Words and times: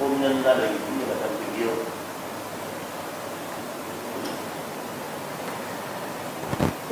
hôn 0.00 0.20
nhân 0.20 0.42
gia 0.44 0.54
đình 0.54 0.78
cũng 0.86 0.98
như 0.98 1.04
là 1.08 1.14
trong 1.20 1.30
tình 1.38 1.62
yêu. 1.62 1.70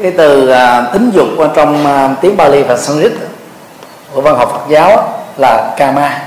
Cái 0.02 0.12
từ 0.16 0.48
à, 0.48 0.90
tính 0.92 1.10
dục 1.14 1.28
trong 1.54 1.86
à, 1.86 2.14
tiếng 2.20 2.36
Bali 2.36 2.62
và 2.62 2.76
Sanskrit 2.76 3.12
của 4.14 4.20
văn 4.20 4.36
học 4.36 4.50
Phật 4.52 4.68
giáo 4.68 5.22
là 5.36 5.74
kama. 5.76 6.22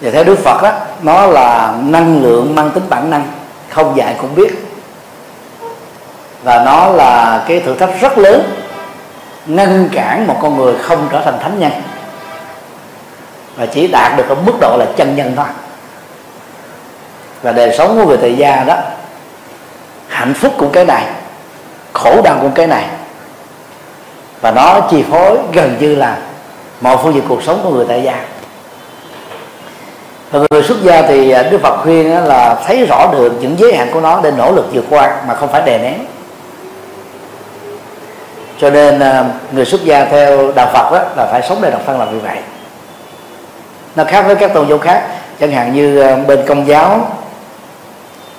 Và 0.00 0.10
theo 0.10 0.24
Đức 0.24 0.38
Phật 0.38 0.62
đó, 0.62 0.72
nó 1.02 1.26
là 1.26 1.74
năng 1.82 2.22
lượng 2.22 2.54
mang 2.54 2.70
tính 2.70 2.84
bản 2.88 3.10
năng 3.10 3.26
không 3.70 3.96
dạy 3.96 4.16
cũng 4.20 4.34
biết. 4.34 4.50
Và 6.42 6.62
nó 6.64 6.88
là 6.88 7.44
cái 7.48 7.60
thử 7.60 7.74
thách 7.74 8.00
rất 8.00 8.18
lớn 8.18 8.42
ngăn 9.46 9.88
cản 9.92 10.26
một 10.26 10.38
con 10.42 10.56
người 10.56 10.74
không 10.82 11.08
trở 11.12 11.20
thành 11.24 11.38
thánh 11.40 11.58
nhân 11.58 11.72
và 13.60 13.66
chỉ 13.66 13.86
đạt 13.86 14.16
được 14.16 14.28
ở 14.28 14.34
mức 14.34 14.52
độ 14.60 14.76
là 14.76 14.86
chân 14.96 15.16
nhân 15.16 15.32
thôi. 15.36 15.46
Và 17.42 17.52
đời 17.52 17.74
sống 17.78 17.98
của 17.98 18.08
người 18.08 18.16
tại 18.16 18.36
gia 18.36 18.64
đó, 18.64 18.76
hạnh 20.08 20.34
phúc 20.34 20.52
của 20.58 20.68
cái 20.72 20.84
này, 20.84 21.04
khổ 21.92 22.22
đau 22.24 22.38
của 22.40 22.50
cái 22.54 22.66
này. 22.66 22.84
Và 24.40 24.50
nó 24.50 24.80
chi 24.90 25.04
phối 25.10 25.38
gần 25.52 25.76
như 25.80 25.94
là 25.94 26.18
mọi 26.80 26.96
phương 27.02 27.14
diện 27.14 27.24
cuộc 27.28 27.42
sống 27.42 27.60
của 27.64 27.70
người 27.70 27.86
tại 27.88 28.02
gia. 28.02 28.24
Và 30.30 30.40
người 30.50 30.62
xuất 30.62 30.82
gia 30.82 31.02
thì 31.02 31.30
à, 31.30 31.42
Đức 31.42 31.58
Phật 31.62 31.76
khuyên 31.82 32.10
là 32.10 32.54
thấy 32.66 32.86
rõ 32.86 33.12
được 33.12 33.32
những 33.40 33.56
giới 33.58 33.76
hạn 33.76 33.90
của 33.92 34.00
nó 34.00 34.20
để 34.22 34.30
nỗ 34.30 34.52
lực 34.52 34.66
vượt 34.72 34.84
qua 34.90 35.16
mà 35.28 35.34
không 35.34 35.48
phải 35.52 35.62
đè 35.62 35.78
nén. 35.78 35.98
Cho 38.60 38.70
nên 38.70 39.00
à, 39.00 39.24
người 39.52 39.64
xuất 39.64 39.84
gia 39.84 40.04
theo 40.04 40.52
đạo 40.52 40.70
Phật 40.72 40.90
đó 40.92 41.04
là 41.16 41.26
phải 41.30 41.42
sống 41.48 41.58
để 41.62 41.70
độc 41.70 41.80
thân 41.86 41.98
làm 41.98 42.14
như 42.14 42.20
vậy 42.20 42.38
nó 43.96 44.04
khác 44.04 44.22
với 44.26 44.36
các 44.36 44.54
tôn 44.54 44.68
giáo 44.68 44.78
khác. 44.78 45.02
Chẳng 45.40 45.50
hạn 45.50 45.74
như 45.74 46.00
ờ, 46.00 46.16
bên 46.16 46.46
công 46.46 46.66
giáo 46.66 47.10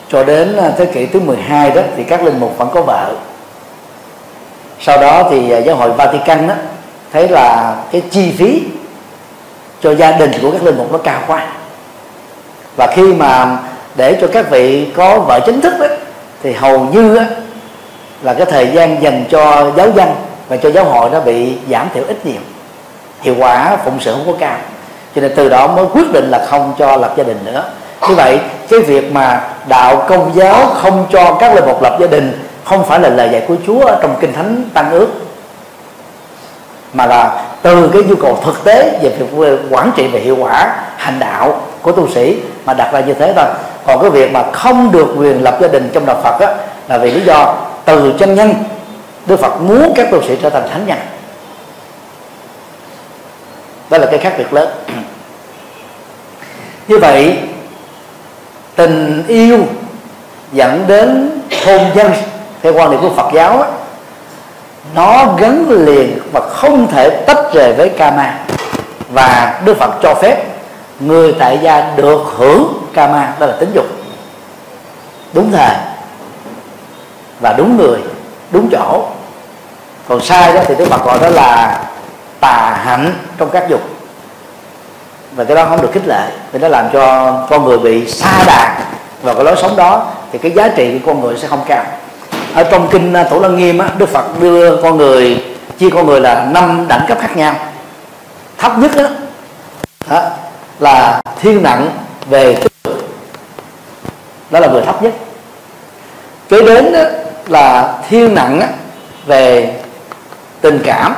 cho 0.09 0.23
đến 0.23 0.55
ờ, 0.55 0.71
thế 0.77 0.85
kỷ 0.85 1.05
thứ 1.05 1.19
12 1.19 1.71
đó 1.71 1.81
thì 1.97 2.03
các 2.03 2.23
linh 2.23 2.39
mục 2.39 2.57
vẫn 2.57 2.69
có 2.73 2.81
vợ. 2.81 3.15
Sau 4.79 5.01
đó 5.01 5.27
thì 5.31 5.51
ờ, 5.51 5.59
giáo 5.59 5.75
hội 5.75 5.91
Vatican 5.91 6.47
đó 6.47 6.53
thấy 7.13 7.27
là 7.27 7.75
cái 7.91 8.01
chi 8.11 8.31
phí 8.37 8.63
cho 9.81 9.95
gia 9.95 10.11
đình 10.11 10.31
của 10.41 10.51
các 10.51 10.63
linh 10.63 10.77
mục 10.77 10.91
nó 10.91 10.97
cao 10.97 11.21
quá. 11.27 11.47
Và 12.77 12.87
khi 12.95 13.13
mà 13.13 13.57
để 13.95 14.17
cho 14.21 14.27
các 14.33 14.49
vị 14.49 14.91
có 14.95 15.19
vợ 15.19 15.39
chính 15.45 15.61
thức 15.61 15.73
đó, 15.79 15.87
thì 16.43 16.53
hầu 16.53 16.79
như 16.79 17.15
đó, 17.15 17.23
là 18.21 18.33
cái 18.33 18.45
thời 18.45 18.67
gian 18.67 19.03
dành 19.03 19.25
cho 19.29 19.71
giáo 19.77 19.89
dân 19.95 20.09
và 20.47 20.57
cho 20.57 20.71
giáo 20.71 20.85
hội 20.85 21.09
nó 21.09 21.19
bị 21.19 21.53
giảm 21.69 21.89
thiểu 21.93 22.03
ít 22.07 22.25
nhiều. 22.25 22.41
Hiệu 23.21 23.35
quả 23.39 23.77
phụng 23.85 23.99
sự 23.99 24.13
không 24.13 24.27
có 24.27 24.33
cao 24.39 24.57
cho 25.15 25.21
nên 25.21 25.31
từ 25.35 25.49
đó 25.49 25.67
mới 25.67 25.85
quyết 25.93 26.11
định 26.13 26.29
là 26.31 26.45
không 26.49 26.73
cho 26.79 26.97
lập 26.97 27.13
gia 27.17 27.23
đình 27.23 27.37
nữa. 27.45 27.63
Như 28.09 28.15
vậy 28.15 28.39
cái 28.69 28.79
việc 28.79 29.13
mà 29.13 29.41
đạo 29.67 30.05
công 30.09 30.31
giáo 30.35 30.65
không 30.81 31.05
cho 31.11 31.37
các 31.39 31.55
linh 31.55 31.65
mục 31.65 31.81
lập 31.81 31.97
gia 31.99 32.07
đình 32.07 32.45
không 32.63 32.85
phải 32.85 32.99
là 32.99 33.09
lời 33.09 33.29
dạy 33.31 33.43
của 33.47 33.55
Chúa 33.67 33.85
ở 33.85 33.99
trong 34.01 34.15
kinh 34.19 34.33
thánh 34.33 34.63
tăng 34.73 34.91
ước 34.91 35.07
mà 36.93 37.05
là 37.05 37.43
từ 37.61 37.89
cái 37.93 38.03
nhu 38.03 38.15
cầu 38.15 38.39
thực 38.45 38.63
tế 38.63 38.99
về 39.01 39.09
việc 39.09 39.57
quản 39.69 39.91
trị 39.95 40.07
và 40.07 40.19
hiệu 40.19 40.37
quả 40.39 40.75
hành 40.97 41.19
đạo 41.19 41.61
của 41.81 41.91
tu 41.91 42.07
sĩ 42.07 42.37
mà 42.65 42.73
đặt 42.73 42.93
ra 42.93 42.99
như 42.99 43.13
thế 43.13 43.33
thôi. 43.35 43.45
Còn 43.85 44.01
cái 44.01 44.09
việc 44.09 44.31
mà 44.31 44.43
không 44.53 44.91
được 44.91 45.07
quyền 45.17 45.43
lập 45.43 45.57
gia 45.61 45.67
đình 45.67 45.89
trong 45.93 46.05
đạo 46.05 46.21
Phật 46.23 46.39
á, 46.39 46.53
là 46.87 46.97
vì 46.97 47.11
lý 47.11 47.21
do 47.21 47.55
từ 47.85 48.13
chân 48.19 48.35
nhân 48.35 48.53
Đức 49.25 49.39
Phật 49.39 49.61
muốn 49.61 49.93
các 49.95 50.07
tu 50.11 50.21
sĩ 50.21 50.35
trở 50.41 50.49
thành 50.49 50.69
thánh 50.69 50.85
nhân 50.87 50.97
đó 53.91 53.97
là 53.97 54.05
cái 54.05 54.19
khác 54.19 54.33
biệt 54.37 54.53
lớn. 54.53 54.69
Như 56.87 56.97
vậy 56.97 57.39
tình 58.75 59.23
yêu 59.27 59.59
dẫn 60.51 60.83
đến 60.87 61.39
hôn 61.65 61.81
nhân 61.95 62.11
theo 62.61 62.73
quan 62.73 62.91
điểm 62.91 63.01
của 63.01 63.09
Phật 63.09 63.33
giáo 63.33 63.57
đó, 63.57 63.67
nó 64.95 65.35
gắn 65.37 65.65
liền 65.69 66.19
và 66.31 66.41
không 66.49 66.87
thể 66.87 67.09
tách 67.09 67.53
rời 67.53 67.73
với 67.73 67.89
kama 67.89 68.39
và 69.13 69.61
Đức 69.65 69.77
Phật 69.77 69.91
cho 70.03 70.15
phép 70.21 70.45
người 70.99 71.35
tại 71.39 71.59
gia 71.61 71.91
được 71.95 72.21
hưởng 72.37 72.73
kama 72.93 73.33
đó 73.39 73.45
là 73.45 73.53
tính 73.59 73.71
dục. 73.73 73.85
Đúng 75.33 75.51
thời 75.51 75.75
và 77.39 77.53
đúng 77.53 77.77
người 77.77 77.99
đúng 78.51 78.69
chỗ. 78.71 79.05
Còn 80.07 80.21
sai 80.21 80.53
đó 80.53 80.61
thì 80.67 80.75
Đức 80.75 80.85
Phật 80.85 81.05
gọi 81.05 81.19
đó 81.19 81.29
là 81.29 81.79
tà 82.41 82.81
hạnh 82.83 83.13
trong 83.37 83.49
các 83.49 83.69
dục. 83.69 83.81
Và 85.35 85.43
cái 85.43 85.55
đó 85.55 85.65
không 85.69 85.81
được 85.81 85.89
khích 85.93 86.07
lệ 86.07 86.29
thì 86.51 86.59
nó 86.59 86.67
làm 86.67 86.85
cho 86.93 87.33
con 87.49 87.65
người 87.65 87.77
bị 87.77 88.07
xa 88.07 88.43
đà. 88.47 88.77
Vào 89.23 89.35
cái 89.35 89.43
lối 89.43 89.55
sống 89.61 89.75
đó 89.75 90.07
thì 90.31 90.39
cái 90.39 90.51
giá 90.51 90.67
trị 90.67 90.99
của 90.99 91.13
con 91.13 91.21
người 91.21 91.37
sẽ 91.37 91.47
không 91.47 91.63
cao. 91.67 91.83
Ở 92.55 92.63
trong 92.63 92.87
kinh 92.91 93.13
à, 93.13 93.23
Tổ 93.23 93.39
Lăng 93.39 93.57
Nghiêm 93.57 93.77
á, 93.77 93.89
Đức 93.97 94.09
Phật 94.09 94.39
đưa 94.39 94.81
con 94.81 94.97
người 94.97 95.45
chia 95.79 95.89
con 95.89 96.05
người 96.05 96.21
là 96.21 96.47
năm 96.51 96.85
đẳng 96.87 97.05
cấp 97.07 97.17
khác 97.21 97.37
nhau. 97.37 97.55
Thấp 98.57 98.77
nhất 98.77 98.91
đó, 98.95 99.09
đó 100.09 100.21
là 100.79 101.21
thiên 101.41 101.63
nặng 101.63 101.89
về 102.29 102.57
đó 104.49 104.59
là 104.59 104.67
người 104.67 104.81
thấp 104.81 105.03
nhất. 105.03 105.13
Kế 106.49 106.61
đến 106.61 106.93
đó 106.93 106.99
là 107.47 107.93
thiên 108.09 108.35
nặng 108.35 108.61
về 109.25 109.73
tình 110.61 110.79
cảm 110.85 111.15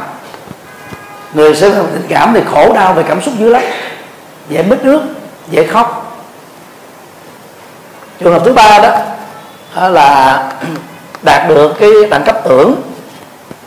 người 1.34 1.56
sinh 1.56 1.74
tình 1.94 2.06
cảm 2.10 2.34
thì 2.34 2.42
khổ 2.52 2.74
đau 2.74 2.94
về 2.94 3.04
cảm 3.08 3.22
xúc 3.22 3.34
dữ 3.40 3.50
lắm. 3.50 3.64
Dễ 4.50 4.64
mất 4.64 4.86
nước 4.86 5.02
dễ 5.52 5.68
khóc. 5.68 6.18
Trường 8.20 8.34
hợp 8.34 8.42
thứ 8.46 8.54
ba 8.54 8.80
đó 8.80 9.00
là 9.90 10.44
đạt 11.24 11.50
được 11.50 11.74
cái 11.80 11.90
đẳng 12.10 12.24
cấp 12.24 12.38
tưởng. 12.44 12.76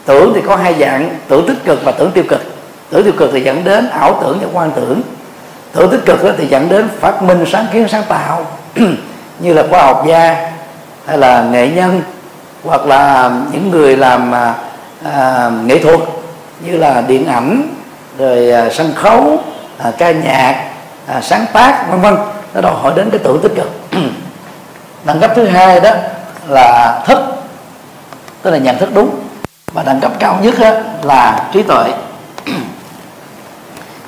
Tưởng 0.05 0.33
thì 0.35 0.41
có 0.47 0.57
hai 0.57 0.75
dạng 0.81 1.19
tưởng 1.29 1.47
tích 1.49 1.65
cực 1.65 1.85
và 1.85 1.93
tưởng 1.93 2.11
tiêu 2.13 2.25
cực. 2.29 2.41
Tưởng 2.91 3.05
tiêu 3.05 3.13
cực 3.17 3.31
thì 3.33 3.41
dẫn 3.41 3.65
đến 3.65 3.91
ảo 3.91 4.19
tưởng 4.23 4.39
và 4.43 4.49
quan 4.53 4.71
tưởng. 4.77 5.03
Tưởng 5.73 5.91
tích 5.91 6.05
cực 6.05 6.35
thì 6.39 6.47
dẫn 6.47 6.69
đến 6.69 6.89
phát 7.01 7.23
minh 7.23 7.45
sáng 7.47 7.67
kiến 7.73 7.89
sáng 7.89 8.03
tạo 8.09 8.47
như 9.39 9.55
là 9.55 9.65
khoa 9.71 9.83
học 9.83 10.05
gia 10.09 10.53
hay 11.07 11.19
là 11.19 11.43
nghệ 11.43 11.69
nhân 11.69 12.03
hoặc 12.65 12.87
là 12.87 13.31
những 13.53 13.71
người 13.71 13.97
làm 13.97 14.35
à, 14.35 14.55
à 15.05 15.51
nghệ 15.65 15.79
thuật 15.79 16.01
như 16.61 16.77
là 16.77 17.03
điện 17.09 17.27
ảnh 17.27 17.63
rồi 18.19 18.51
à, 18.51 18.69
sân 18.71 18.93
khấu 18.95 19.39
à, 19.79 19.93
ca 19.99 20.11
nhạc 20.11 20.71
à, 21.07 21.21
sáng 21.21 21.47
tác 21.53 21.87
vân 21.91 22.01
vân. 22.01 22.17
Nó 22.55 22.61
đòi 22.61 22.75
hỏi 22.75 22.93
đến 22.97 23.11
cái 23.11 23.21
tưởng 23.25 23.41
tích 23.43 23.53
cực. 23.57 23.71
Đẳng 25.05 25.21
cấp 25.21 25.31
thứ 25.37 25.47
hai 25.47 25.81
đó 25.81 25.91
là 26.49 27.03
thức 27.07 27.19
tức 28.43 28.51
là 28.51 28.59
nhận 28.59 28.79
thức 28.79 28.89
đúng. 28.95 29.11
Và 29.73 29.83
đẳng 29.83 30.01
cấp 30.01 30.13
cao 30.19 30.39
nhất 30.43 30.55
là 31.03 31.49
trí 31.53 31.63
tuệ. 31.63 31.85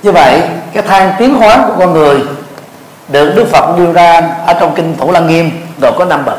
Như 0.03 0.13
vậy 0.13 0.43
cái 0.73 0.83
thang 0.83 1.13
tiến 1.19 1.35
hóa 1.35 1.65
của 1.67 1.75
con 1.79 1.93
người 1.93 2.21
được 3.09 3.33
Đức 3.37 3.47
Phật 3.53 3.79
nêu 3.79 3.93
ra 3.93 4.21
ở 4.47 4.55
trong 4.61 4.75
kinh 4.75 4.97
Thủ 4.97 5.13
Lăng 5.13 5.27
Nghiêm 5.27 5.51
gồm 5.81 5.95
có 5.99 6.05
năm 6.05 6.25
bậc. 6.25 6.39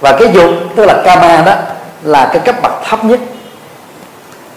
Và 0.00 0.16
cái 0.18 0.28
dục 0.32 0.50
tức 0.76 0.84
là 0.86 1.02
kama 1.04 1.42
đó 1.42 1.54
là 2.02 2.30
cái 2.32 2.40
cấp 2.40 2.54
bậc 2.62 2.72
thấp 2.84 3.04
nhất 3.04 3.20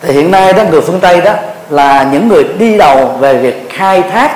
thì 0.03 0.13
hiện 0.13 0.31
nay 0.31 0.53
đó, 0.53 0.63
người 0.71 0.81
phương 0.81 0.99
Tây 0.99 1.21
đó, 1.21 1.33
là 1.69 2.09
những 2.11 2.27
người 2.27 2.43
đi 2.43 2.77
đầu 2.77 3.07
về 3.19 3.37
việc 3.37 3.69
khai 3.69 4.01
thác 4.01 4.31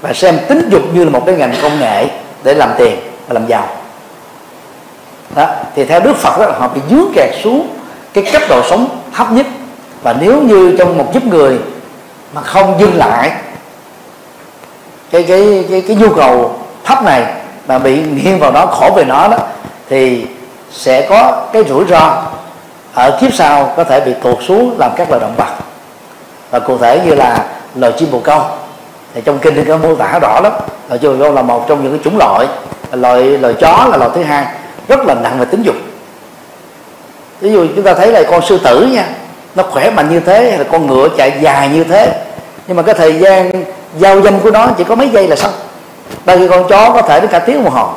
và 0.00 0.12
xem 0.12 0.38
tính 0.48 0.68
dục 0.70 0.82
như 0.92 1.04
là 1.04 1.10
một 1.10 1.22
cái 1.26 1.34
ngành 1.34 1.54
công 1.62 1.80
nghệ 1.80 2.06
để 2.42 2.54
làm 2.54 2.70
tiền 2.78 2.98
và 3.28 3.34
làm 3.34 3.46
giàu. 3.46 3.66
Đó, 5.34 5.46
thì 5.74 5.84
theo 5.84 6.00
Đức 6.00 6.16
Phật 6.16 6.38
đó, 6.38 6.52
họ 6.58 6.68
bị 6.68 6.80
dướng 6.90 7.12
kẹt 7.14 7.30
xuống 7.44 7.68
cái 8.12 8.24
cấp 8.32 8.42
độ 8.48 8.62
sống 8.70 8.88
thấp 9.14 9.32
nhất. 9.32 9.46
Và 10.02 10.16
nếu 10.20 10.42
như 10.42 10.76
trong 10.78 10.98
một 10.98 11.14
giúp 11.14 11.24
người 11.24 11.58
mà 12.32 12.40
không 12.40 12.76
dừng 12.80 12.96
lại 12.96 13.32
cái 15.10 15.22
cái 15.22 15.64
cái 15.70 15.82
cái 15.88 15.96
nhu 15.96 16.14
cầu 16.14 16.58
thấp 16.84 17.04
này 17.04 17.22
mà 17.66 17.78
bị 17.78 18.02
nghiêng 18.02 18.38
vào 18.38 18.52
nó 18.52 18.66
khổ 18.66 18.90
về 18.96 19.04
nó 19.04 19.28
đó, 19.28 19.38
thì 19.88 20.26
sẽ 20.72 21.06
có 21.08 21.46
cái 21.52 21.64
rủi 21.68 21.84
ro 21.84 22.22
ở 22.94 23.18
kiếp 23.20 23.34
sau 23.34 23.72
có 23.76 23.84
thể 23.84 24.00
bị 24.00 24.12
tuột 24.22 24.38
xuống 24.48 24.76
làm 24.78 24.90
các 24.96 25.10
loài 25.10 25.20
động 25.20 25.34
vật. 25.36 25.52
Và 26.50 26.58
cụ 26.58 26.78
thể 26.78 27.00
như 27.04 27.14
là 27.14 27.46
loài 27.74 27.92
chim 27.98 28.10
bồ 28.10 28.20
câu. 28.20 28.40
Thì 29.14 29.20
trong 29.24 29.38
kinh 29.38 29.54
thì 29.54 29.64
có 29.64 29.76
mô 29.76 29.94
tả 29.94 30.18
rõ 30.22 30.40
lắm. 30.40 30.52
Loài 30.88 30.98
chim 30.98 31.18
bồ 31.18 31.24
câu 31.24 31.32
là 31.32 31.42
một 31.42 31.64
trong 31.68 31.82
những 31.82 31.92
cái 31.92 32.00
chủng 32.04 32.18
loại 32.18 32.46
loài 32.92 33.22
loài 33.22 33.54
chó 33.54 33.86
là 33.90 33.96
loài 33.96 34.10
thứ 34.14 34.22
hai 34.22 34.46
rất 34.88 35.00
là 35.06 35.14
nặng 35.14 35.38
về 35.38 35.44
tính 35.44 35.62
dục. 35.62 35.74
Ví 37.40 37.52
dụ 37.52 37.66
chúng 37.76 37.84
ta 37.84 37.94
thấy 37.94 38.12
là 38.12 38.22
con 38.30 38.42
sư 38.46 38.58
tử 38.64 38.88
nha 38.92 39.04
nó 39.54 39.62
khỏe 39.62 39.90
mạnh 39.90 40.10
như 40.10 40.20
thế 40.20 40.50
hay 40.50 40.58
là 40.58 40.64
con 40.64 40.86
ngựa 40.86 41.08
chạy 41.16 41.32
dài 41.40 41.68
như 41.68 41.84
thế. 41.84 42.12
Nhưng 42.66 42.76
mà 42.76 42.82
cái 42.82 42.94
thời 42.94 43.18
gian 43.18 43.50
giao 43.98 44.22
dâm 44.22 44.40
của 44.40 44.50
nó 44.50 44.66
chỉ 44.78 44.84
có 44.84 44.94
mấy 44.94 45.08
giây 45.08 45.28
là 45.28 45.36
xong. 45.36 45.52
Đây 46.24 46.38
khi 46.38 46.48
con 46.48 46.68
chó 46.68 46.90
có 46.90 47.02
thể 47.02 47.20
đến 47.20 47.30
cả 47.30 47.38
tiếng 47.38 47.64
đồng 47.64 47.74
hồ. 47.74 47.88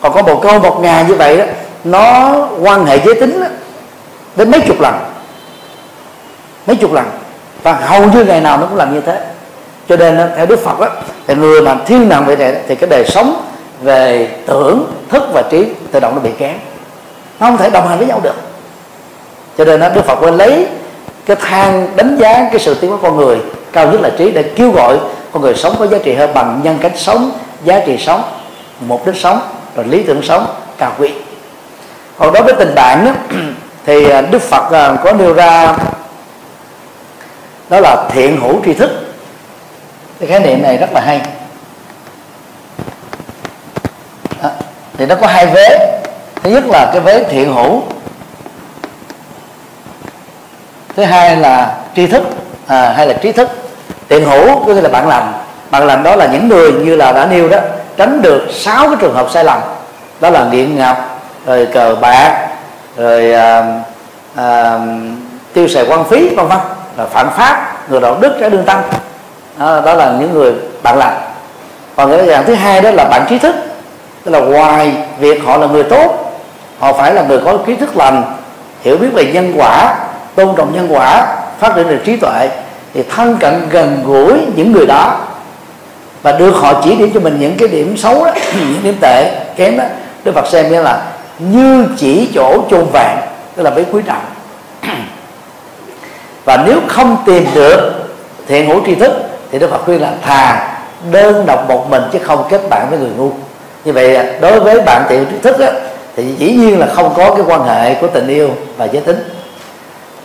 Còn 0.00 0.12
con 0.12 0.24
bồ 0.24 0.36
câu 0.36 0.58
một 0.58 0.80
ngày 0.80 1.04
như 1.08 1.14
vậy 1.14 1.36
đó 1.36 1.44
nó 1.84 2.34
quan 2.62 2.86
hệ 2.86 2.98
giới 3.04 3.14
tính 3.14 3.40
đó, 3.40 3.46
đến 4.36 4.50
mấy 4.50 4.60
chục 4.60 4.80
lần. 4.80 4.94
Mấy 6.66 6.76
chục 6.76 6.92
lần. 6.92 7.04
Và 7.62 7.72
hầu 7.72 8.04
như 8.04 8.24
ngày 8.24 8.40
nào 8.40 8.58
nó 8.58 8.66
cũng 8.66 8.76
làm 8.76 8.94
như 8.94 9.00
thế. 9.00 9.24
Cho 9.88 9.96
nên 9.96 10.16
ờ, 10.16 10.30
theo 10.36 10.46
đức 10.46 10.58
phật 10.64 10.80
đó, 10.80 10.88
thì 11.26 11.34
người 11.34 11.62
mà 11.62 11.76
thiên 11.86 12.08
nặng 12.08 12.26
về 12.26 12.36
này 12.36 12.54
thì 12.68 12.74
cái 12.74 12.90
đời 12.90 13.04
sống 13.08 13.42
về 13.82 14.28
tưởng 14.46 14.92
thức 15.08 15.22
và 15.32 15.42
trí 15.50 15.66
tự 15.92 16.00
động 16.00 16.14
nó 16.14 16.20
bị 16.20 16.30
kém 16.38 16.56
nó 17.40 17.46
không 17.46 17.56
thể 17.56 17.70
đồng 17.70 17.88
hành 17.88 17.98
với 17.98 18.06
nhau 18.06 18.20
được. 18.22 18.34
Cho 19.58 19.64
nên 19.64 19.80
đó, 19.80 19.88
đức 19.88 20.04
phật 20.04 20.22
mới 20.22 20.32
lấy 20.32 20.66
cái 21.26 21.36
thang 21.40 21.88
đánh 21.96 22.16
giá 22.16 22.48
cái 22.50 22.60
sự 22.60 22.74
tiến 22.74 22.90
hóa 22.90 22.98
con 23.02 23.16
người 23.16 23.38
cao 23.72 23.92
nhất 23.92 24.00
là 24.00 24.10
trí 24.18 24.30
để 24.30 24.42
kêu 24.42 24.70
gọi 24.70 24.98
con 25.32 25.42
người 25.42 25.54
sống 25.54 25.76
có 25.78 25.86
giá 25.86 25.98
trị 26.04 26.14
hơn 26.14 26.34
bằng 26.34 26.60
nhân 26.64 26.78
cách 26.80 26.92
sống 26.96 27.30
giá 27.64 27.80
trị 27.86 27.98
sống 27.98 28.22
mục 28.80 29.06
đích 29.06 29.16
sống 29.16 29.40
rồi 29.76 29.86
lý 29.86 30.02
tưởng 30.02 30.22
sống 30.22 30.46
cao 30.78 30.92
quý. 30.98 31.10
Còn 32.18 32.32
đối 32.32 32.42
với 32.42 32.54
tình 32.58 32.74
bạn 32.74 33.04
đó, 33.04 33.12
thì 33.86 34.10
à, 34.10 34.20
đức 34.20 34.42
phật 34.42 34.72
à, 34.72 34.96
có 35.04 35.12
nêu 35.12 35.34
ra 35.34 35.76
đó 37.68 37.80
là 37.80 38.08
thiện 38.10 38.40
hữu 38.40 38.60
tri 38.64 38.74
thức. 38.74 38.90
Cái 40.20 40.28
khái 40.28 40.40
niệm 40.40 40.62
này 40.62 40.76
rất 40.76 40.92
là 40.92 41.00
hay. 41.00 41.20
À, 44.42 44.50
thì 44.98 45.06
nó 45.06 45.14
có 45.14 45.26
hai 45.26 45.46
vế. 45.46 46.00
Thứ 46.42 46.50
nhất 46.50 46.64
là 46.66 46.90
cái 46.92 47.00
vế 47.00 47.24
thiện 47.24 47.54
hữu. 47.54 47.82
Thứ 50.96 51.04
hai 51.04 51.36
là 51.36 51.76
tri 51.96 52.06
thức. 52.06 52.22
À, 52.66 52.92
hay 52.96 53.06
là 53.06 53.14
trí 53.14 53.32
thức. 53.32 53.48
Thiện 54.08 54.24
hữu 54.24 54.64
có 54.66 54.74
nghĩa 54.74 54.80
là 54.80 54.88
bạn 54.88 55.08
làm. 55.08 55.32
Bạn 55.70 55.86
làm 55.86 56.02
đó 56.02 56.16
là 56.16 56.26
những 56.26 56.48
người 56.48 56.72
như 56.72 56.96
là 56.96 57.12
đã 57.12 57.26
nêu 57.26 57.48
đó 57.48 57.58
tránh 57.96 58.22
được 58.22 58.48
sáu 58.52 58.86
cái 58.86 58.96
trường 59.00 59.14
hợp 59.14 59.26
sai 59.30 59.44
lầm. 59.44 59.60
Đó 60.20 60.30
là 60.30 60.44
nghiện 60.44 60.76
ngập 60.76 61.18
rồi 61.46 61.68
cờ 61.72 61.96
bạc 62.00 62.45
rồi 62.96 63.32
à, 63.32 63.80
à, 64.34 64.78
tiêu 65.52 65.68
xài 65.68 65.86
quan 65.88 66.04
phí 66.04 66.28
vân 66.28 66.48
vân. 66.48 66.58
Là 66.96 67.06
phản 67.06 67.30
pháp 67.36 67.76
người 67.90 68.00
đạo 68.00 68.16
đức 68.20 68.32
trái 68.40 68.50
đương 68.50 68.64
tâm 68.64 68.80
đó, 69.58 69.80
đó 69.84 69.94
là 69.94 70.16
những 70.20 70.34
người 70.34 70.52
bạn 70.82 70.98
lành. 70.98 71.20
Còn 71.96 72.10
cái 72.10 72.26
dạng 72.26 72.44
thứ 72.44 72.54
hai 72.54 72.80
đó 72.80 72.90
là 72.90 73.04
bạn 73.04 73.26
trí 73.28 73.38
thức. 73.38 73.54
Tức 74.24 74.32
là 74.32 74.40
ngoài 74.40 74.92
việc 75.18 75.44
họ 75.44 75.56
là 75.56 75.66
người 75.66 75.82
tốt 75.82 76.26
họ 76.78 76.92
phải 76.92 77.14
là 77.14 77.22
người 77.22 77.38
có 77.44 77.56
kiến 77.66 77.76
thức 77.80 77.96
lành 77.96 78.22
hiểu 78.82 78.98
biết 78.98 79.08
về 79.12 79.24
nhân 79.24 79.52
quả 79.56 79.96
tôn 80.34 80.56
trọng 80.56 80.74
nhân 80.74 80.88
quả 80.90 81.36
phát 81.58 81.72
triển 81.76 81.88
được 81.88 81.98
trí 82.04 82.16
tuệ 82.16 82.50
thì 82.94 83.02
thân 83.16 83.36
cận 83.40 83.68
gần 83.70 84.02
gũi 84.06 84.32
những 84.56 84.72
người 84.72 84.86
đó 84.86 85.20
và 86.22 86.32
đưa 86.32 86.50
họ 86.50 86.80
chỉ 86.84 86.94
điểm 86.94 87.10
cho 87.14 87.20
mình 87.20 87.36
những 87.40 87.56
cái 87.58 87.68
điểm 87.68 87.96
xấu 87.96 88.24
đó 88.24 88.30
những 88.54 88.82
điểm 88.82 88.96
tệ 89.00 89.30
kém 89.56 89.78
đó. 89.78 89.84
Đức 90.24 90.34
phật 90.34 90.46
xem 90.46 90.72
như 90.72 90.82
là 90.82 91.02
như 91.38 91.86
chỉ 91.96 92.30
chỗ 92.34 92.64
chôn 92.70 92.86
vàng 92.92 93.20
tức 93.56 93.62
là 93.62 93.70
với 93.70 93.84
quý 93.92 94.02
trọng. 94.06 94.24
Và 96.44 96.64
nếu 96.66 96.80
không 96.88 97.16
tìm 97.26 97.44
được 97.54 97.92
thiện 98.48 98.68
hữu 98.68 98.80
tri 98.86 98.94
thức 98.94 99.12
thì 99.50 99.58
đức 99.58 99.70
phật 99.70 99.84
khuyên 99.84 100.02
là 100.02 100.12
thà 100.22 100.72
đơn 101.10 101.46
độc 101.46 101.68
một 101.68 101.90
mình 101.90 102.02
chứ 102.12 102.18
không 102.18 102.44
kết 102.50 102.60
bạn 102.70 102.86
với 102.90 102.98
người 102.98 103.10
ngu. 103.16 103.30
Như 103.84 103.92
vậy 103.92 104.16
à, 104.16 104.24
đối 104.40 104.60
với 104.60 104.80
bạn 104.80 105.02
thiện 105.08 105.18
hữu 105.18 105.28
tri 105.30 105.38
thức 105.38 105.60
á, 105.60 105.72
thì 106.16 106.34
dĩ 106.38 106.52
nhiên 106.52 106.78
là 106.78 106.86
không 106.94 107.14
có 107.16 107.34
cái 107.34 107.44
quan 107.46 107.64
hệ 107.64 107.94
của 107.94 108.06
tình 108.06 108.28
yêu 108.28 108.50
và 108.76 108.84
giới 108.84 109.02
tính. 109.02 109.28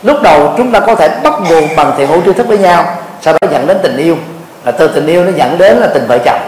Lúc 0.03 0.21
đầu 0.21 0.53
chúng 0.57 0.71
ta 0.71 0.79
có 0.79 0.95
thể 0.95 1.09
bắt 1.23 1.33
nguồn 1.49 1.75
bằng 1.75 1.93
thiện 1.97 2.07
hữu 2.07 2.21
tri 2.25 2.33
thức 2.33 2.47
với 2.47 2.57
nhau 2.57 2.85
sau 3.21 3.33
đó 3.33 3.47
dẫn 3.51 3.67
đến 3.67 3.77
tình 3.83 3.97
yêu. 3.97 4.17
Là 4.65 4.71
từ 4.71 4.87
tình 4.87 5.07
yêu 5.07 5.23
nó 5.23 5.31
dẫn 5.35 5.57
đến 5.57 5.77
là 5.77 5.87
tình 5.87 6.07
vợ 6.07 6.17
chồng. 6.25 6.41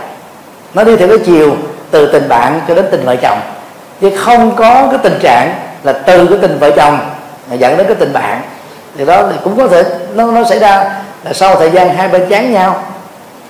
Nó 0.73 0.83
đi 0.83 0.95
theo 0.95 1.07
cái 1.07 1.17
chiều 1.25 1.55
từ 1.91 2.11
tình 2.11 2.29
bạn 2.29 2.61
cho 2.67 2.75
đến 2.75 2.85
tình 2.91 3.05
vợ 3.05 3.15
chồng 3.15 3.39
chứ 4.03 4.11
không 4.17 4.55
có 4.55 4.87
cái 4.91 4.99
tình 5.03 5.19
trạng 5.21 5.55
là 5.83 5.93
từ 5.93 6.27
cái 6.27 6.37
tình 6.41 6.57
vợ 6.59 6.71
chồng 6.71 6.99
dẫn 7.51 7.77
đến 7.77 7.87
cái 7.87 7.95
tình 7.95 8.13
bạn. 8.13 8.41
Thì 8.97 9.05
đó 9.05 9.23
thì 9.31 9.37
cũng 9.43 9.57
có 9.57 9.67
thể 9.67 9.83
nó 10.13 10.31
nó 10.31 10.43
xảy 10.43 10.59
ra 10.59 10.95
là 11.23 11.33
sau 11.33 11.55
thời 11.55 11.71
gian 11.71 11.89
hai 11.89 12.07
bên 12.07 12.29
chán 12.29 12.53
nhau. 12.53 12.83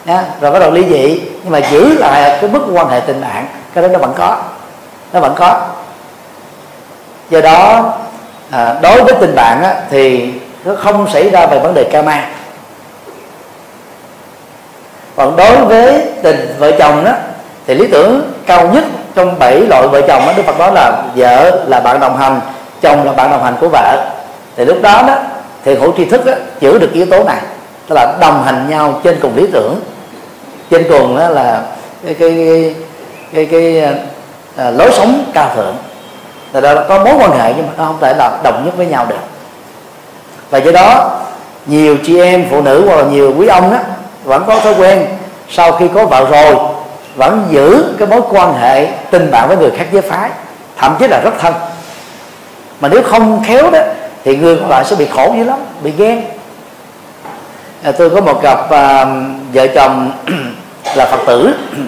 Nha, 0.05 0.23
rồi 0.41 0.51
bắt 0.51 0.59
đầu 0.59 0.71
ly 0.71 0.85
dị. 0.89 1.21
Nhưng 1.43 1.51
mà 1.51 1.59
giữ 1.59 1.97
lại 1.97 2.37
cái 2.41 2.49
mức 2.49 2.59
quan 2.73 2.89
hệ 2.89 2.99
tình 2.99 3.21
bạn 3.21 3.45
cái 3.73 3.83
đó 3.83 3.87
nó 3.87 3.99
vẫn 3.99 4.13
có. 4.17 4.37
Nó 5.13 5.19
vẫn 5.19 5.35
có. 5.35 5.67
Do 7.29 7.41
đó 7.41 7.93
à, 8.51 8.75
đối 8.81 9.03
với 9.03 9.13
tình 9.19 9.35
bạn 9.35 9.63
á, 9.63 9.75
thì 9.89 10.33
nó 10.65 10.75
không 10.75 11.07
xảy 11.13 11.29
ra 11.29 11.45
về 11.45 11.59
vấn 11.59 11.73
đề 11.73 11.83
karma. 11.83 12.25
Còn 15.15 15.35
đối 15.35 15.57
với 15.57 16.03
tình 16.23 16.55
vợ 16.59 16.71
chồng 16.79 17.05
đó 17.05 17.11
thì 17.67 17.73
lý 17.73 17.87
tưởng 17.87 18.33
cao 18.45 18.67
nhất 18.73 18.83
trong 19.15 19.39
bảy 19.39 19.61
loại 19.61 19.87
vợ 19.87 20.01
chồng 20.07 20.25
đó, 20.25 20.33
Đức 20.37 20.43
Phật 20.45 20.59
nói 20.59 20.71
là 20.73 21.03
vợ 21.15 21.63
là 21.67 21.79
bạn 21.79 21.99
đồng 21.99 22.17
hành 22.17 22.39
chồng 22.81 23.05
là 23.05 23.11
bạn 23.11 23.31
đồng 23.31 23.43
hành 23.43 23.55
của 23.59 23.69
vợ. 23.69 24.09
Thì 24.55 24.65
lúc 24.65 24.77
đó 24.81 25.03
đó 25.07 25.15
thì 25.65 25.75
hữu 25.75 25.93
tri 25.97 26.05
thức 26.05 26.25
đó, 26.25 26.33
giữ 26.59 26.77
được 26.77 26.93
yếu 26.93 27.05
tố 27.05 27.23
này 27.23 27.41
tức 27.87 27.95
là 27.95 28.17
đồng 28.19 28.43
hành 28.43 28.69
nhau 28.69 29.01
trên 29.03 29.19
cùng 29.21 29.35
lý 29.35 29.47
tưởng. 29.53 29.79
Trên 30.69 30.85
cùng 30.89 31.17
đó 31.17 31.29
là 31.29 31.61
cái 32.05 32.13
cái 32.13 32.35
cái, 32.37 32.75
cái, 33.33 33.45
cái 33.45 33.93
à, 34.57 34.69
lối 34.69 34.91
sống 34.91 35.23
cao 35.33 35.49
thượng. 35.55 35.75
Thì 36.53 36.61
đó 36.61 36.73
là 36.73 36.83
có 36.89 37.03
mối 37.05 37.13
quan 37.19 37.31
hệ 37.39 37.53
nhưng 37.57 37.67
mà 37.67 37.73
nó 37.77 37.85
không 37.85 37.97
thể 38.01 38.13
là 38.17 38.37
đồng 38.43 38.65
nhất 38.65 38.77
với 38.77 38.85
nhau 38.85 39.05
được. 39.09 39.15
Và 40.49 40.57
do 40.57 40.71
đó 40.71 41.19
nhiều 41.65 41.97
chị 42.05 42.19
em 42.19 42.45
phụ 42.51 42.61
nữ 42.61 42.87
hoặc 42.87 42.95
là 42.95 43.03
nhiều 43.03 43.33
quý 43.37 43.47
ông 43.47 43.71
đó 43.71 43.77
vẫn 44.23 44.43
có 44.47 44.59
thói 44.59 44.73
quen 44.77 45.05
sau 45.49 45.71
khi 45.71 45.87
có 45.93 46.05
vợ 46.05 46.25
rồi 46.29 46.55
vẫn 47.15 47.47
giữ 47.51 47.95
cái 47.99 48.07
mối 48.07 48.21
quan 48.29 48.53
hệ 48.53 48.87
tình 49.11 49.31
bạn 49.31 49.47
với 49.47 49.57
người 49.57 49.71
khác 49.71 49.87
giới 49.91 50.01
phái 50.01 50.29
thậm 50.77 50.95
chí 50.99 51.07
là 51.07 51.21
rất 51.23 51.33
thân. 51.39 51.53
Mà 52.79 52.89
nếu 52.89 53.03
không 53.03 53.43
khéo 53.43 53.71
đó 53.71 53.79
thì 54.23 54.37
người 54.37 54.57
còn 54.57 54.69
lại 54.69 54.85
sẽ 54.85 54.95
bị 54.95 55.05
khổ 55.05 55.33
dữ 55.37 55.43
lắm 55.43 55.59
bị 55.83 55.91
ghen. 55.97 56.23
À, 57.83 57.91
tôi 57.91 58.09
có 58.09 58.21
một 58.21 58.41
cặp 58.41 58.71
à, 58.71 59.05
vợ 59.53 59.67
chồng 59.67 60.11
là 60.95 61.05
phật 61.05 61.19
tử 61.27 61.53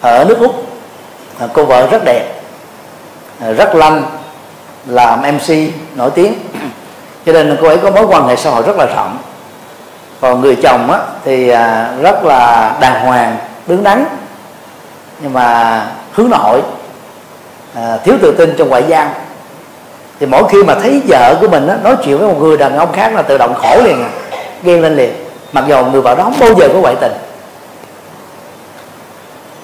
ở 0.00 0.24
nước 0.28 0.38
úc. 0.40 0.66
À, 1.38 1.46
cô 1.52 1.64
vợ 1.64 1.86
rất 1.90 2.04
đẹp 2.04 2.34
à, 3.40 3.52
rất 3.52 3.74
lanh 3.74 4.02
làm 4.86 5.22
mc 5.22 5.56
nổi 5.94 6.10
tiếng. 6.14 6.34
Cho 7.26 7.32
nên 7.32 7.56
cô 7.62 7.68
ấy 7.68 7.78
có 7.78 7.90
mối 7.90 8.06
quan 8.06 8.28
hệ 8.28 8.36
xã 8.36 8.50
hội 8.50 8.62
rất 8.66 8.76
là 8.76 8.86
rộng 8.86 9.18
còn 10.20 10.40
người 10.40 10.56
chồng 10.62 10.90
á, 10.90 10.98
thì 11.24 11.48
à, 11.48 11.92
rất 12.02 12.24
là 12.24 12.74
đàng 12.80 13.06
hoàng 13.06 13.36
đứng 13.66 13.82
đắn 13.82 14.04
nhưng 15.20 15.32
mà 15.32 15.86
hướng 16.12 16.30
nội 16.30 16.62
à, 17.74 17.96
thiếu 18.04 18.14
tự 18.22 18.34
tin 18.38 18.54
trong 18.58 18.68
ngoại 18.68 18.84
giao. 18.88 19.08
Thì 20.20 20.26
mỗi 20.26 20.42
khi 20.48 20.62
mà 20.62 20.74
thấy 20.74 21.02
vợ 21.08 21.36
của 21.40 21.48
mình 21.48 21.68
á, 21.68 21.76
nói 21.84 21.96
chuyện 22.04 22.18
với 22.18 22.28
một 22.28 22.40
người 22.40 22.56
đàn 22.56 22.76
ông 22.76 22.92
khác 22.92 23.14
là 23.14 23.22
tự 23.22 23.38
động 23.38 23.54
khổ 23.54 23.80
liền 23.84 24.02
à 24.02 24.10
ghen 24.62 24.82
lên 24.82 24.96
liền 24.96 25.12
mặc 25.52 25.64
dù 25.68 25.84
người 25.84 26.00
vợ 26.00 26.14
đó 26.14 26.24
không 26.24 26.34
bao 26.40 26.54
giờ 26.58 26.68
có 26.72 26.80
ngoại 26.80 26.96
tình. 27.00 27.12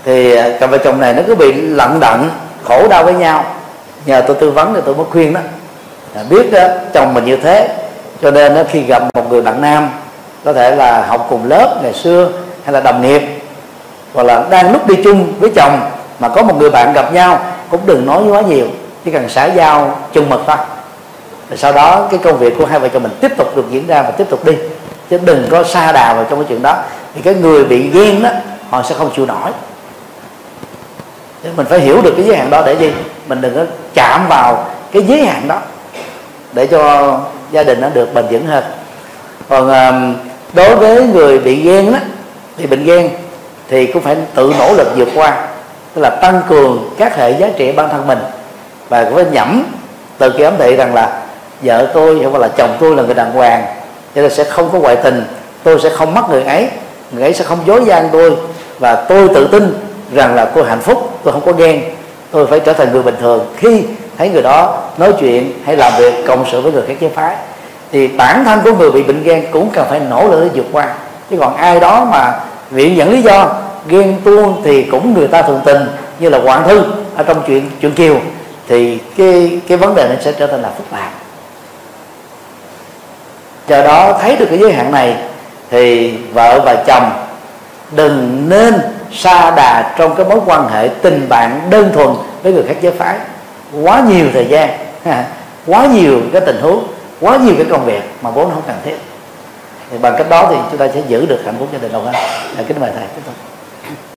Thì 0.04 0.36
à, 0.36 0.48
cặp 0.60 0.70
vợ 0.70 0.78
chồng 0.78 1.00
này 1.00 1.14
nó 1.14 1.22
cứ 1.26 1.34
bị 1.34 1.52
lận 1.52 2.00
đận 2.00 2.30
khổ 2.64 2.88
đau 2.88 3.04
với 3.04 3.14
nhau. 3.14 3.44
Nhờ 4.06 4.22
tôi 4.26 4.36
tư 4.40 4.50
vấn 4.50 4.74
thì 4.74 4.80
tôi 4.84 4.94
mới 4.94 5.06
khuyên 5.10 5.34
đó 5.34 5.40
à, 6.14 6.22
biết 6.30 6.52
đó, 6.52 6.68
chồng 6.94 7.14
mình 7.14 7.24
như 7.24 7.36
thế 7.36 7.68
cho 8.22 8.30
nên 8.30 8.54
đó, 8.54 8.62
khi 8.70 8.82
gặp 8.82 9.02
một 9.14 9.30
người 9.30 9.42
bạn 9.42 9.60
nam 9.60 9.88
có 10.44 10.52
thể 10.52 10.76
là 10.76 11.06
học 11.06 11.26
cùng 11.30 11.48
lớp 11.48 11.80
ngày 11.82 11.92
xưa, 11.92 12.28
hay 12.64 12.72
là 12.72 12.80
đồng 12.80 13.02
nghiệp, 13.02 13.22
hoặc 14.14 14.22
là 14.22 14.44
đang 14.50 14.72
lúc 14.72 14.86
đi 14.86 14.94
chung 15.04 15.32
với 15.38 15.50
chồng 15.54 15.80
mà 16.18 16.28
có 16.28 16.42
một 16.42 16.54
người 16.58 16.70
bạn 16.70 16.92
gặp 16.92 17.12
nhau, 17.12 17.40
cũng 17.70 17.80
đừng 17.86 18.06
nói 18.06 18.22
quá 18.30 18.40
nhiều, 18.40 18.66
chỉ 19.04 19.10
cần 19.10 19.28
xã 19.28 19.44
giao 19.44 19.98
chung 20.12 20.28
mật 20.28 20.40
thôi. 20.46 20.56
Rồi 21.50 21.56
sau 21.56 21.72
đó 21.72 22.08
cái 22.10 22.20
công 22.24 22.38
việc 22.38 22.54
của 22.58 22.66
hai 22.66 22.78
vợ 22.78 22.88
chồng 22.88 23.02
mình 23.02 23.12
tiếp 23.20 23.32
tục 23.36 23.56
được 23.56 23.64
diễn 23.70 23.86
ra 23.86 24.02
và 24.02 24.10
tiếp 24.10 24.26
tục 24.30 24.44
đi, 24.44 24.52
chứ 25.10 25.18
đừng 25.24 25.46
có 25.50 25.64
xa 25.64 25.92
đà 25.92 26.14
vào 26.14 26.24
trong 26.30 26.38
cái 26.38 26.46
chuyện 26.48 26.62
đó 26.62 26.76
thì 27.14 27.20
cái 27.20 27.34
người 27.34 27.64
bị 27.64 27.90
ghen 27.90 28.22
đó, 28.22 28.30
họ 28.70 28.82
sẽ 28.82 28.94
không 28.94 29.10
chịu 29.16 29.26
nổi. 29.26 29.50
Mình 31.56 31.66
phải 31.66 31.80
hiểu 31.80 32.02
được 32.02 32.12
cái 32.16 32.26
giới 32.26 32.36
hạn 32.36 32.50
đó 32.50 32.62
để 32.66 32.76
gì? 32.76 32.92
Mình 33.28 33.40
đừng 33.40 33.54
có 33.54 33.64
chạm 33.94 34.28
vào 34.28 34.66
cái 34.92 35.02
giới 35.02 35.24
hạn 35.24 35.48
đó 35.48 35.58
để 36.52 36.66
cho 36.66 37.18
gia 37.50 37.62
đình 37.62 37.80
nó 37.80 37.88
được 37.88 38.14
bền 38.14 38.26
vững 38.30 38.46
hơn. 38.46 38.64
Còn 39.48 39.68
um, 39.68 40.16
đối 40.52 40.76
với 40.76 41.02
người 41.02 41.38
bị 41.38 41.54
ghen 41.54 41.92
đó 41.92 41.98
thì 42.56 42.66
bệnh 42.66 42.84
ghen 42.84 43.10
thì 43.68 43.86
cũng 43.86 44.02
phải 44.02 44.16
tự 44.34 44.52
nỗ 44.58 44.74
lực 44.74 44.88
vượt 44.96 45.08
qua. 45.14 45.48
Tức 45.94 46.02
là 46.02 46.10
tăng 46.10 46.40
cường 46.48 46.90
các 46.98 47.16
hệ 47.16 47.30
giá 47.30 47.48
trị 47.56 47.72
bản 47.72 47.88
thân 47.88 48.06
mình. 48.06 48.18
Và 48.88 49.04
cũng 49.04 49.14
phải 49.14 49.24
nhẩm 49.32 49.64
từ 50.18 50.30
cái 50.30 50.42
ấm 50.42 50.54
thị 50.58 50.76
rằng 50.76 50.94
là 50.94 51.22
vợ 51.62 51.86
tôi 51.94 52.18
hoặc 52.30 52.38
là 52.38 52.48
chồng 52.56 52.76
tôi 52.80 52.96
là 52.96 53.02
người 53.02 53.14
đàng 53.14 53.32
hoàng, 53.32 53.64
cho 54.14 54.22
nên 54.22 54.30
sẽ 54.30 54.44
không 54.44 54.70
có 54.72 54.78
ngoại 54.78 54.96
tình, 54.96 55.24
tôi 55.62 55.80
sẽ 55.80 55.88
không 55.88 56.14
mất 56.14 56.30
người 56.30 56.42
ấy 56.42 56.68
người 57.12 57.22
ấy 57.22 57.34
sẽ 57.34 57.44
không 57.44 57.58
dối 57.66 57.84
gian 57.86 58.08
tôi. 58.12 58.36
Và 58.78 58.94
tôi 58.94 59.28
tự 59.34 59.48
tin 59.52 59.74
rằng 60.14 60.34
là 60.34 60.44
tôi 60.44 60.64
hạnh 60.64 60.80
phúc, 60.80 61.18
tôi 61.24 61.32
không 61.32 61.46
có 61.46 61.52
ghen 61.52 61.82
tôi 62.30 62.46
phải 62.46 62.60
trở 62.60 62.72
thành 62.72 62.92
người 62.92 63.02
bình 63.02 63.16
thường. 63.20 63.46
Khi 63.56 63.82
thấy 64.18 64.28
người 64.28 64.42
đó 64.42 64.82
nói 64.98 65.12
chuyện, 65.20 65.52
hay 65.64 65.76
làm 65.76 65.92
việc, 65.98 66.14
cộng 66.26 66.44
sự 66.52 66.60
với 66.60 66.72
người 66.72 66.82
khác 66.88 66.94
chế 67.00 67.08
phái 67.08 67.36
thì 67.92 68.08
bản 68.08 68.44
thân 68.44 68.60
của 68.64 68.72
người 68.72 68.90
bị 68.90 69.02
bệnh 69.02 69.22
ghen 69.22 69.44
cũng 69.52 69.70
cần 69.72 69.86
phải 69.90 70.00
nỗ 70.10 70.28
lực 70.28 70.40
để 70.44 70.50
vượt 70.54 70.66
qua. 70.72 70.94
Chứ 71.30 71.36
còn 71.40 71.56
ai 71.56 71.80
đó 71.80 72.04
mà 72.04 72.40
viện 72.70 72.96
dẫn 72.96 73.10
lý 73.10 73.22
do 73.22 73.54
ghen 73.88 74.20
tuông 74.24 74.62
thì 74.64 74.82
cũng 74.82 75.14
người 75.14 75.28
ta 75.28 75.42
thường 75.42 75.60
tình 75.64 75.88
như 76.18 76.28
là 76.28 76.38
quản 76.44 76.68
thư 76.68 76.84
ở 77.14 77.22
trong 77.22 77.42
chuyện 77.46 77.70
chuyện 77.80 77.92
kiều, 77.92 78.16
thì 78.68 78.98
cái 79.16 79.60
cái 79.68 79.78
vấn 79.78 79.94
đề 79.94 80.08
này 80.08 80.16
sẽ 80.20 80.32
trở 80.32 80.46
thành 80.46 80.62
là 80.62 80.70
phức 80.76 80.90
tạp. 80.90 81.12
Do 83.68 83.82
đó 83.82 84.18
thấy 84.22 84.36
được 84.36 84.46
cái 84.50 84.58
giới 84.58 84.72
hạn 84.72 84.92
này 84.92 85.16
thì 85.70 86.16
vợ 86.32 86.60
và 86.64 86.84
chồng 86.86 87.10
đừng 87.96 88.46
nên 88.48 88.74
xa 89.12 89.50
đà 89.50 89.94
trong 89.98 90.14
cái 90.14 90.26
mối 90.26 90.38
quan 90.46 90.68
hệ 90.68 90.88
tình 91.02 91.28
bạn 91.28 91.60
đơn 91.70 91.90
thuần 91.94 92.08
với 92.42 92.52
người 92.52 92.64
khác 92.68 92.74
giới 92.80 92.92
phái. 92.92 93.18
Quá 93.82 94.02
nhiều 94.08 94.26
thời 94.32 94.46
gian, 94.46 94.70
quá 95.66 95.86
nhiều 95.86 96.20
cái 96.32 96.40
tình 96.46 96.60
huống 96.60 96.84
quá 97.20 97.36
nhiều 97.36 97.54
cái 97.56 97.66
công 97.70 97.84
việc 97.84 98.02
mà 98.22 98.30
vốn 98.30 98.50
không 98.50 98.62
cần 98.66 98.76
thiết. 98.84 98.96
Thì 99.90 99.98
bằng 99.98 100.14
cách 100.18 100.28
đó 100.28 100.46
thì 100.50 100.56
chúng 100.70 100.78
ta 100.78 100.88
sẽ 100.94 101.02
giữ 101.08 101.26
được 101.26 101.40
hạnh 101.44 101.56
phúc 101.58 101.68
gia 101.72 101.78
đình 101.78 101.92
lâu 101.92 102.02
hơn. 102.02 102.14
Dạ, 102.56 102.62
kính 102.68 102.80
mời 102.80 102.90
thầy 102.94 103.06
tiếp 103.14 103.22
tục. 103.26 103.34